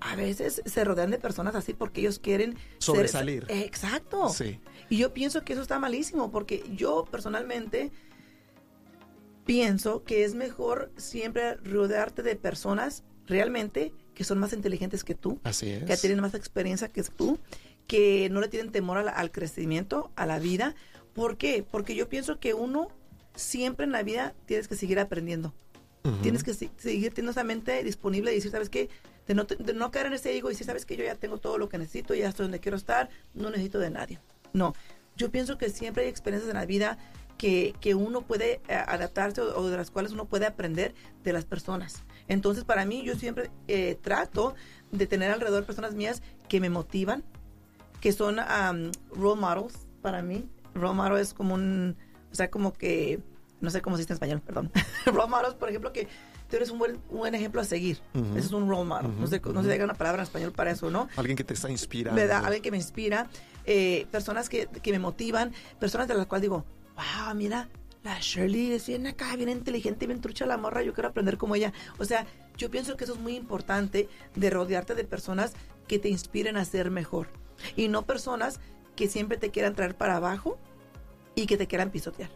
[0.00, 3.46] a veces se rodean de personas así porque ellos quieren sobresalir.
[3.48, 4.28] exacto.
[4.28, 4.60] Sí.
[4.90, 7.90] Y yo pienso que eso está malísimo porque yo personalmente
[9.44, 15.40] pienso que es mejor siempre rodearte de personas realmente que son más inteligentes que tú,
[15.60, 17.38] que tienen más experiencia que tú,
[17.86, 20.74] que no le tienen temor al, crecimiento, a la vida.
[21.14, 21.64] ¿Por qué?
[21.68, 22.88] Porque yo pienso que uno
[23.34, 25.52] siempre en la vida tienes que seguir aprendiendo.
[26.22, 28.90] Tienes que seguir teniendo esa mente disponible y decir, ¿sabes qué?
[29.26, 30.96] De no, de no caer en ese ego y decir, ¿sabes qué?
[30.96, 33.88] Yo ya tengo todo lo que necesito, ya estoy donde quiero estar, no necesito de
[33.88, 34.20] nadie.
[34.52, 34.74] No,
[35.16, 36.98] yo pienso que siempre hay experiencias en la vida
[37.36, 41.44] que, que uno puede eh, adaptarse o, de las cuales uno puede aprender de las
[41.44, 42.04] personas.
[42.28, 44.54] Entonces, para mí, yo siempre eh, trato
[44.92, 47.24] de tener alrededor personas mías que me motivan,
[48.00, 48.36] que son
[49.12, 50.48] role models para mí.
[50.74, 51.96] Role model es como un,
[52.32, 53.20] o sea, como que,
[53.60, 54.70] no sé cómo se dice en español, perdón.
[55.06, 56.08] role models, por ejemplo, que
[56.48, 58.00] tú eres un buen, buen ejemplo a seguir.
[58.36, 59.18] Ese es un role model.
[59.18, 61.08] no, sé, no se diga una palabra en español para eso, ¿no?
[61.16, 62.20] Alguien que te está inspirando.
[62.20, 62.44] ¿Verdad?
[62.44, 63.28] Alguien que me inspira.
[63.66, 66.64] Eh, personas que, que me motivan, personas de las cuales digo,
[66.96, 67.68] wow, mira,
[68.02, 71.54] la Shirley es bien acá, bien inteligente, bien trucha la morra, yo quiero aprender como
[71.54, 71.72] ella.
[71.98, 72.26] O sea,
[72.56, 75.52] yo pienso que eso es muy importante de rodearte de personas
[75.88, 77.28] que te inspiren a ser mejor
[77.76, 78.60] y no personas
[78.94, 80.58] que siempre te quieran traer para abajo
[81.34, 82.30] y que te quieran pisotear.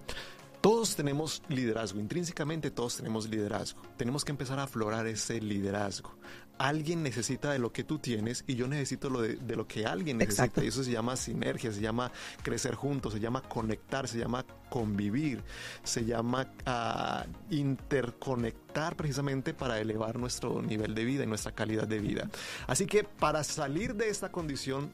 [0.60, 3.80] Todos tenemos liderazgo, intrínsecamente todos tenemos liderazgo.
[3.96, 6.14] Tenemos que empezar a aflorar ese liderazgo.
[6.58, 10.18] Alguien necesita de lo que tú tienes y yo necesito lo de, lo que alguien
[10.18, 10.62] necesita.
[10.62, 12.10] Y eso se llama sinergia, se llama
[12.42, 15.42] crecer juntos, se llama conectar, se llama convivir,
[15.82, 21.98] se llama ah, interconectar precisamente para elevar nuestro nivel de vida y nuestra calidad de
[21.98, 22.28] vida.
[22.66, 24.92] Así que para salir de esta condición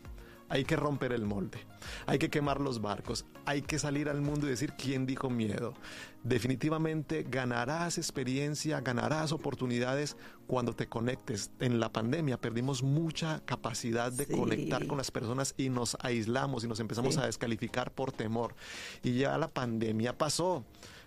[0.49, 1.59] hay que romper el molde,
[2.07, 5.75] hay que quemar los barcos, hay que salir al mundo y decir quién dijo miedo.
[6.23, 11.51] Definitivamente ganarás experiencia, ganarás oportunidades cuando te conectes.
[11.61, 16.69] En la pandemia perdimos mucha capacidad de conectar con las personas y nos aislamos y
[16.69, 18.55] nos empezamos a descalificar por temor.
[19.03, 20.65] Y ya la pandemia pasó.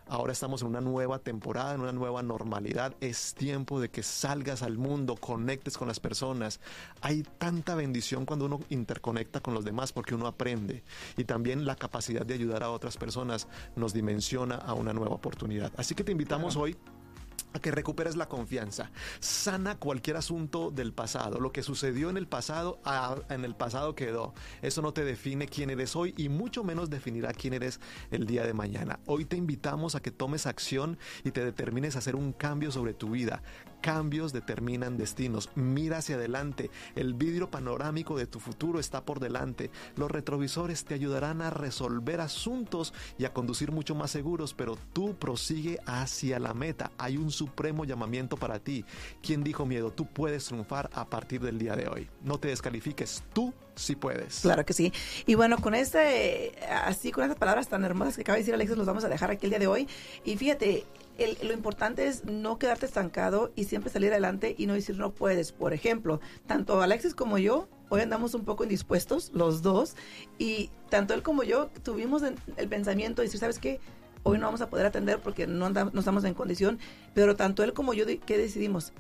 [0.10, 2.96] Ahora estamos en una nueva temporada, en una nueva normalidad.
[3.02, 6.62] Es tiempo de que salgas al mundo, conectes con las personas.
[7.02, 10.84] Hay tanta bendición cuando uno interconecta con los demás porque uno aprende.
[11.18, 15.74] Y también la capacidad de ayudar a otras personas nos dimensiona a una nueva oportunidad.
[15.76, 16.78] Así que te invitamos hoy
[17.54, 18.92] a que recuperes la confianza.
[19.20, 21.40] Sana cualquier asunto del pasado.
[21.40, 22.80] Lo que sucedió en el pasado,
[23.30, 24.34] en el pasado quedó.
[24.62, 27.80] Eso no te define quién eres hoy y mucho menos definirá quién eres
[28.12, 29.00] el día de mañana.
[29.06, 32.94] Hoy te invitamos a que tomes acción y te determines a hacer un cambio sobre
[32.94, 33.42] tu vida.
[33.82, 35.50] Cambios determinan destinos.
[35.56, 36.70] Mira hacia adelante.
[36.96, 39.72] El vidrio panorámico de tu futuro está por delante.
[39.96, 45.16] Los retrovisores te ayudarán a resolver asuntos y a conducir mucho más seguros, pero tú
[45.16, 46.92] prosigue hacia la meta.
[46.98, 48.86] Hay un supremo llamamiento para ti.
[49.22, 49.92] ¿Quién dijo miedo?
[49.92, 52.10] Tú puedes triunfar a partir del día de hoy.
[52.24, 53.24] No te descalifiques.
[53.34, 54.42] Tú sí puedes.
[54.42, 54.92] Claro que sí.
[55.26, 58.78] Y bueno, con este, así con esas palabras tan hermosas que acaba de decir Alexis,
[58.78, 59.88] los vamos a dejar aquí el día de hoy.
[60.26, 60.86] Y fíjate,
[61.44, 65.52] lo importante es no quedarte estancado y siempre salir adelante y no decir no puedes.
[65.52, 69.96] Por ejemplo, tanto Alexis como yo hoy andamos un poco indispuestos, los dos,
[70.38, 73.80] y tanto él como yo tuvimos el pensamiento de decir, ¿sabes qué?
[74.24, 76.80] Hoy no vamos a poder atender porque no, andamos, no estamos en condición,
[77.14, 78.92] pero tanto él como yo, ¿qué decidimos?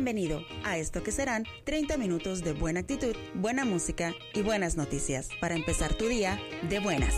[0.00, 5.28] Bienvenido a esto que serán 30 minutos de buena actitud, buena música y buenas noticias
[5.42, 7.14] para empezar tu día de buenas.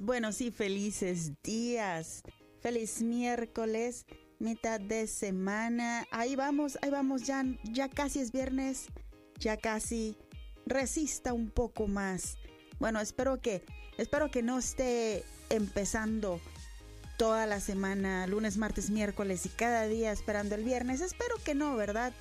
[0.00, 2.22] Buenos, y felices días.
[2.60, 4.06] Feliz miércoles,
[4.38, 6.06] mitad de semana.
[6.10, 8.86] Ahí vamos, ahí vamos, ya, ya casi es viernes,
[9.38, 10.16] ya casi
[10.64, 12.38] resista un poco más.
[12.78, 13.62] Bueno, espero que,
[13.98, 16.40] espero que no esté empezando
[17.18, 21.02] toda la semana, lunes, martes, miércoles y cada día esperando el viernes.
[21.02, 22.14] Espero que no, ¿verdad?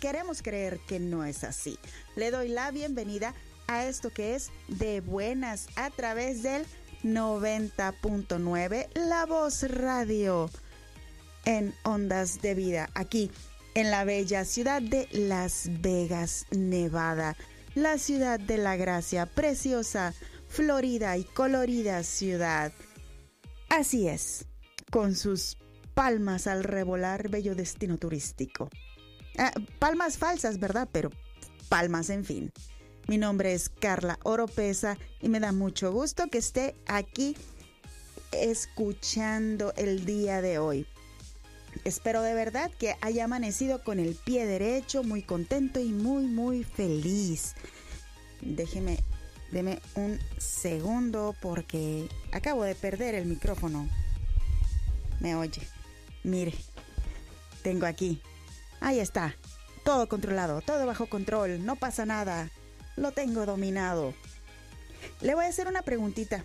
[0.00, 1.78] Queremos creer que no es así.
[2.16, 3.34] Le doy la bienvenida a
[3.68, 6.64] esto que es de buenas a través del
[7.04, 10.50] 90.9 La Voz Radio
[11.44, 13.30] en Ondas de Vida, aquí
[13.74, 17.36] en la bella ciudad de Las Vegas, Nevada,
[17.74, 20.14] la ciudad de la gracia, preciosa,
[20.48, 22.72] florida y colorida ciudad.
[23.68, 24.46] Así es,
[24.90, 25.58] con sus
[25.94, 28.70] palmas al revolar, bello destino turístico.
[29.36, 30.88] Ah, palmas falsas, ¿verdad?
[30.90, 31.10] Pero
[31.68, 32.52] palmas, en fin.
[33.08, 37.34] Mi nombre es Carla Oropesa y me da mucho gusto que esté aquí
[38.32, 40.86] escuchando el día de hoy.
[41.84, 46.64] Espero de verdad que haya amanecido con el pie derecho, muy contento y muy, muy
[46.64, 47.54] feliz.
[48.42, 49.02] Déjeme,
[49.52, 53.88] deme un segundo porque acabo de perder el micrófono.
[55.18, 55.62] Me oye.
[56.24, 56.52] Mire,
[57.62, 58.20] tengo aquí.
[58.80, 59.34] Ahí está.
[59.82, 62.50] Todo controlado, todo bajo control, no pasa nada
[62.98, 64.14] lo tengo dominado.
[65.20, 66.44] Le voy a hacer una preguntita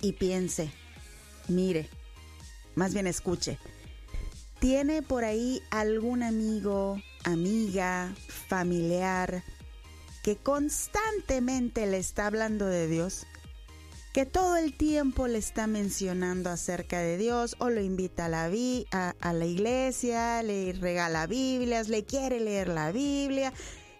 [0.00, 0.70] y piense,
[1.48, 1.88] mire,
[2.74, 3.58] más bien escuche.
[4.60, 8.12] ¿Tiene por ahí algún amigo, amiga,
[8.48, 9.44] familiar
[10.24, 13.26] que constantemente le está hablando de Dios?
[14.12, 18.50] Que todo el tiempo le está mencionando acerca de Dios o lo invita a la,
[19.20, 23.52] a, la iglesia, le regala Biblias, le quiere leer la Biblia,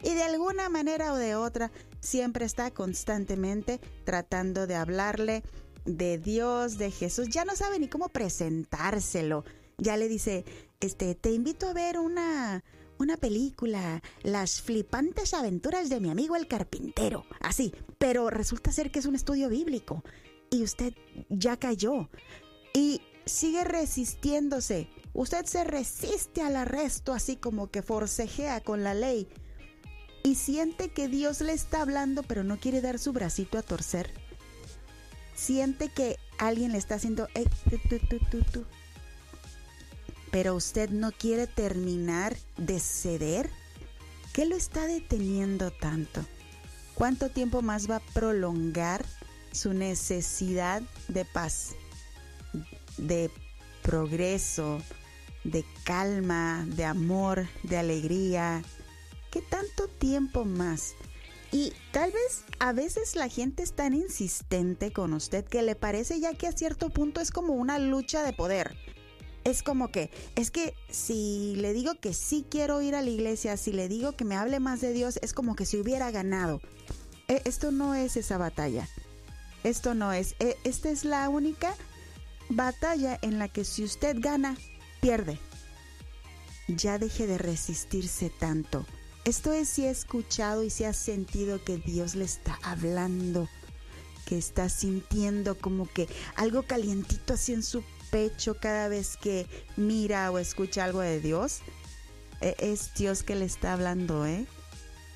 [0.02, 5.42] y de alguna manera o de otra siempre está constantemente tratando de hablarle
[5.84, 7.28] de Dios, de Jesús.
[7.28, 9.44] Ya no sabe ni cómo presentárselo.
[9.78, 10.44] Ya le dice,
[10.80, 12.62] este, te invito a ver una
[12.98, 18.98] una película, las flipantes aventuras de mi amigo el carpintero, así, pero resulta ser que
[18.98, 20.02] es un estudio bíblico
[20.50, 20.94] y usted
[21.28, 22.08] ya cayó
[22.74, 24.88] y sigue resistiéndose.
[25.14, 29.28] Usted se resiste al arresto así como que forcejea con la ley
[30.28, 34.12] y siente que Dios le está hablando pero no quiere dar su bracito a torcer.
[35.34, 37.28] Siente que alguien le está haciendo,
[40.30, 43.48] pero usted no quiere terminar de ceder.
[44.34, 46.22] ¿Qué lo está deteniendo tanto?
[46.94, 49.06] ¿Cuánto tiempo más va a prolongar
[49.52, 51.70] su necesidad de paz,
[52.98, 53.30] de
[53.82, 54.82] progreso,
[55.44, 58.62] de calma, de amor, de alegría?
[59.30, 60.94] ¿Qué tanto tiempo más?
[61.50, 66.20] Y tal vez a veces la gente es tan insistente con usted que le parece
[66.20, 68.76] ya que a cierto punto es como una lucha de poder.
[69.44, 73.56] Es como que, es que si le digo que sí quiero ir a la iglesia,
[73.56, 76.60] si le digo que me hable más de Dios, es como que si hubiera ganado.
[77.28, 78.86] E, esto no es esa batalla.
[79.64, 80.34] Esto no es.
[80.38, 81.74] E, esta es la única
[82.50, 84.56] batalla en la que si usted gana,
[85.00, 85.38] pierde.
[86.66, 88.84] Ya deje de resistirse tanto.
[89.28, 93.46] Esto es si ha escuchado y si ha sentido que Dios le está hablando,
[94.24, 100.30] que está sintiendo como que algo calientito así en su pecho cada vez que mira
[100.30, 101.58] o escucha algo de Dios.
[102.40, 104.46] E, es Dios que le está hablando, ¿eh?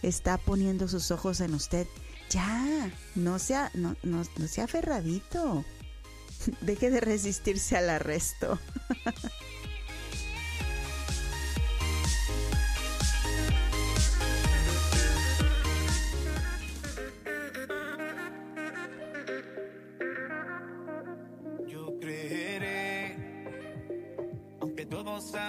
[0.03, 1.87] Está poniendo sus ojos en usted
[2.29, 5.64] ya, no sea, no, no, no sea aferradito.
[6.61, 8.59] Deje de resistirse al arresto.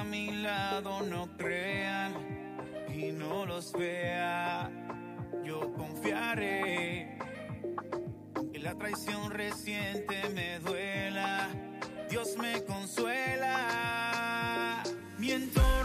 [0.04, 2.14] a mi lado no crean
[2.94, 4.70] y no los vea
[5.46, 7.18] yo confiaré.
[8.36, 11.50] Aunque la traición reciente me duela,
[12.10, 13.64] Dios me consuela.
[15.18, 15.83] Mi entorno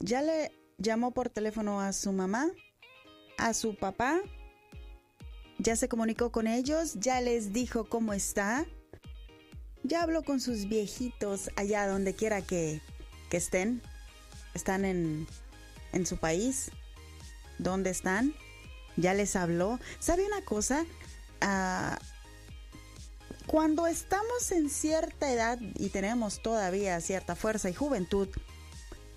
[0.00, 2.48] ya le llamó por teléfono a su mamá,
[3.38, 4.20] a su papá,
[5.58, 8.66] ya se comunicó con ellos, ya les dijo cómo está,
[9.82, 12.80] ya habló con sus viejitos allá donde quiera que,
[13.28, 13.82] que estén,
[14.54, 15.26] están en,
[15.92, 16.70] en su país,
[17.58, 18.34] ¿dónde están?
[18.96, 19.78] Ya les habló.
[19.98, 20.84] ¿Sabe una cosa?
[21.40, 21.98] Ah,
[23.46, 28.28] cuando estamos en cierta edad y tenemos todavía cierta fuerza y juventud,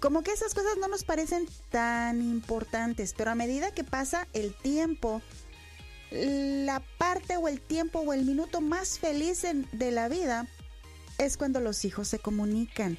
[0.03, 4.53] como que esas cosas no nos parecen tan importantes, pero a medida que pasa el
[4.53, 5.21] tiempo,
[6.11, 10.45] la parte o el tiempo o el minuto más feliz de la vida
[11.19, 12.97] es cuando los hijos se comunican.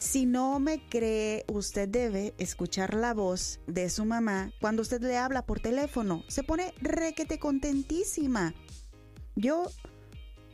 [0.00, 5.16] Si no me cree, usted debe escuchar la voz de su mamá cuando usted le
[5.16, 6.24] habla por teléfono.
[6.28, 8.52] Se pone requete contentísima.
[9.34, 9.64] Yo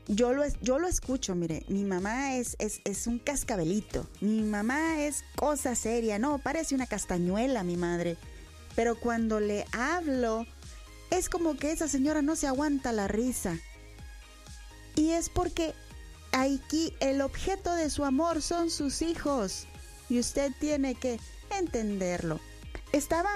[0.09, 5.03] yo lo, yo lo escucho, mire, mi mamá es, es, es, un cascabelito, mi mamá
[5.03, 8.17] es cosa seria, no, parece una castañuela mi madre,
[8.75, 10.47] pero cuando le hablo,
[11.11, 13.59] es como que esa señora no se aguanta la risa.
[14.95, 15.75] Y es porque
[16.33, 19.67] aquí el objeto de su amor son sus hijos,
[20.09, 22.41] y usted tiene que entenderlo.
[22.93, 23.31] Estaba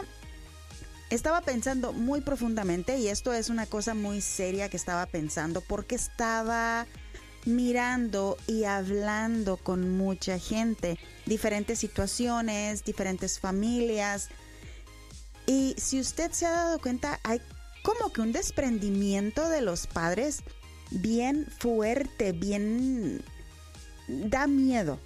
[1.14, 5.94] estaba pensando muy profundamente y esto es una cosa muy seria que estaba pensando porque
[5.94, 6.86] estaba
[7.44, 14.28] mirando y hablando con mucha gente, diferentes situaciones, diferentes familias.
[15.46, 17.40] Y si usted se ha dado cuenta, hay
[17.82, 20.42] como que un desprendimiento de los padres
[20.90, 23.22] bien fuerte, bien...
[24.08, 24.98] da miedo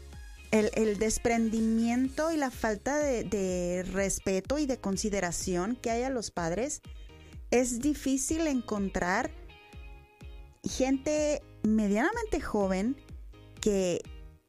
[0.57, 6.83] el, desprendimiento y la falta de, respeto y de consideración que hay a los padres,
[7.51, 9.31] es difícil encontrar
[10.63, 12.97] gente medianamente joven
[13.61, 14.01] que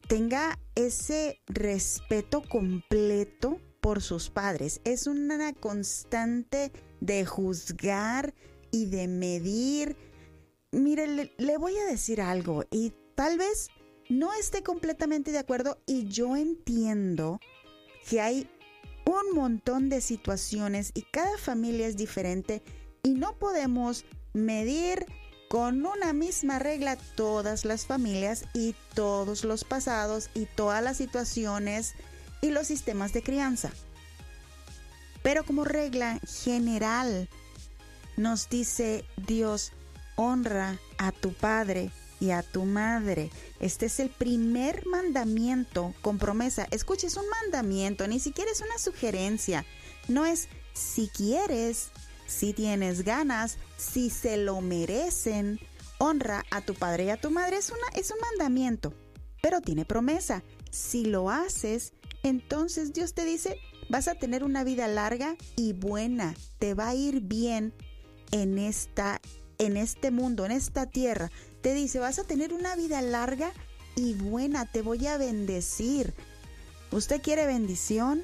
[0.08, 4.82] tenga ese respeto completo por sus padres.
[4.84, 8.34] Es una constante de juzgar
[8.72, 9.96] y de medir.
[10.72, 13.70] Mire, le, voy a decir algo y tal vez
[14.10, 17.40] no esté completamente de acuerdo y yo entiendo
[18.08, 18.50] que hay
[19.06, 22.62] un montón de situaciones y cada familia es diferente
[23.04, 25.06] y no podemos medir
[25.50, 31.94] con una misma regla todas las familias y todos los pasados y todas las situaciones
[32.42, 33.72] y los sistemas de crianza.
[35.24, 37.30] Pero como regla general
[38.18, 39.72] nos dice Dios,
[40.16, 43.30] honra a tu padre y a tu madre.
[43.60, 46.68] Este es el primer mandamiento con promesa.
[46.72, 49.66] Escucha, es un mandamiento, ni siquiera es una sugerencia.
[50.08, 51.90] No es si quieres,
[52.28, 55.60] si tienes ganas, si se lo merecen.
[56.00, 58.94] Honra a tu padre y a tu madre es, una, es un mandamiento,
[59.42, 60.44] pero tiene promesa.
[60.70, 63.58] Si lo haces, entonces Dios te dice,
[63.90, 67.74] vas a tener una vida larga y buena, te va a ir bien
[68.32, 69.20] en esta
[69.60, 71.32] en este mundo, en esta tierra
[71.68, 73.52] te dice, vas a tener una vida larga
[73.98, 76.14] y buena, te voy a bendecir.
[76.92, 78.24] ¿Usted quiere bendición?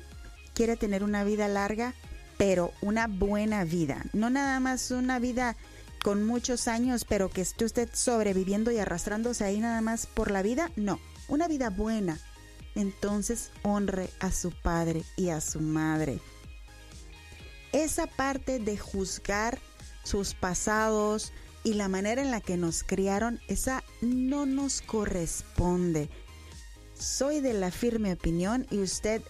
[0.53, 1.93] ¿Quiere tener una vida larga?
[2.37, 5.57] Pero una buena vida, no nada más una vida
[6.05, 10.41] con muchos años, pero que esté usted sobreviviendo y arrastrándose ahí nada más por la
[10.41, 12.21] vida, no, una vida buena.
[12.75, 16.21] Entonces honre a su padre y a su madre.
[17.73, 19.59] Esa parte de juzgar
[20.05, 21.33] sus pasados,
[21.64, 26.09] y la manera en la que nos criaron, esa no nos corresponde.
[26.93, 29.22] Soy de la firme opinión y usted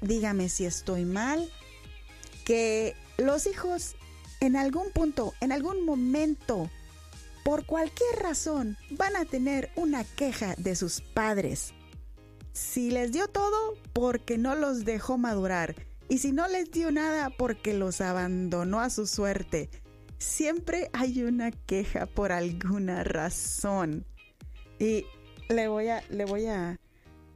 [0.00, 1.50] dígame si estoy mal,
[2.44, 3.96] que los hijos
[4.40, 6.70] en algún punto, en algún momento,
[7.44, 11.74] por cualquier razón, van a tener una queja de sus padres.
[12.52, 15.74] Si les dio todo, porque no los dejó madurar.
[16.08, 19.68] Y si no les dio nada, porque los abandonó a su suerte
[20.18, 24.04] siempre hay una queja por alguna razón.
[24.78, 25.04] Y
[25.48, 26.78] le voy a, le voy a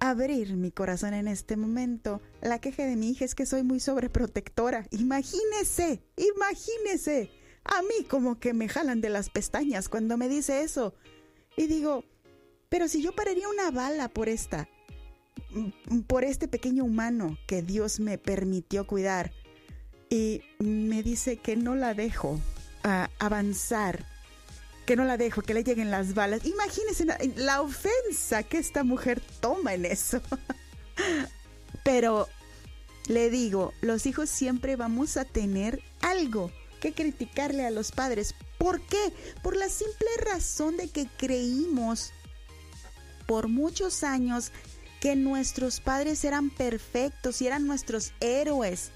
[0.01, 2.21] abrir mi corazón en este momento.
[2.41, 4.87] La queja de mi hija es que soy muy sobreprotectora.
[4.91, 7.31] Imagínese, imagínese.
[7.65, 10.95] A mí como que me jalan de las pestañas cuando me dice eso.
[11.57, 12.05] Y digo,
[12.69, 14.69] pero si yo pararía una bala por esta,
[16.07, 19.33] por este pequeño humano que Dios me permitió cuidar.
[20.11, 22.39] Y me dice que no la dejo,
[22.83, 24.07] avanzar,
[24.87, 26.45] que no la dejo, que le lleguen las balas.
[26.45, 27.07] Imagínense
[27.37, 30.21] la, ofensa que esta mujer toma en eso.
[31.85, 32.29] Pero
[33.07, 38.35] le digo, los hijos siempre vamos a tener algo que criticarle a los padres.
[38.59, 39.13] ¿Por qué?
[39.43, 42.13] Por la simple razón de que creímos
[43.27, 44.53] por muchos años
[45.01, 48.91] que nuestros padres eran perfectos y eran nuestros héroes.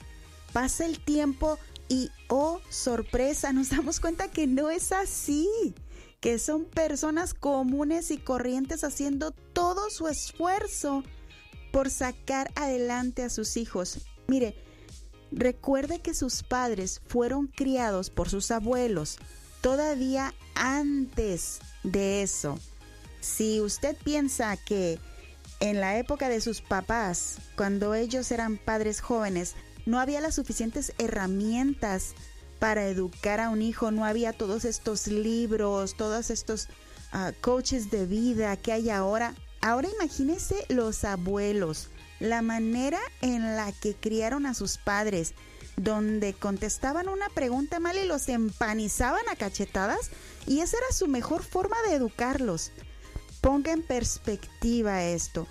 [0.52, 1.58] Pasa el tiempo
[1.88, 5.48] y, oh, sorpresa, nos damos cuenta que no es así,
[6.20, 11.04] que son personas comunes y corrientes haciendo todo su esfuerzo
[11.72, 14.06] por sacar adelante a sus hijos.
[14.26, 14.56] Mire,
[15.30, 19.18] recuerde que sus padres fueron criados por sus abuelos
[19.60, 22.58] todavía antes de eso.
[23.20, 24.98] Si usted piensa que
[25.60, 29.54] en la época de sus papás, cuando ellos eran padres jóvenes,
[29.86, 32.14] no había las suficientes herramientas
[32.58, 36.68] para educar a un hijo, no había todos estos libros, todos estos
[37.12, 39.34] ah, coaches de vida que hay ahora.
[39.60, 41.88] Ahora imagínese los abuelos,
[42.20, 45.34] la manera en la que criaron a sus padres,
[45.76, 50.10] donde contestaban una pregunta mal y los empanizaban a cachetadas,
[50.46, 52.72] y esa era su mejor forma de educarlos.
[53.40, 55.46] Ponga en perspectiva esto.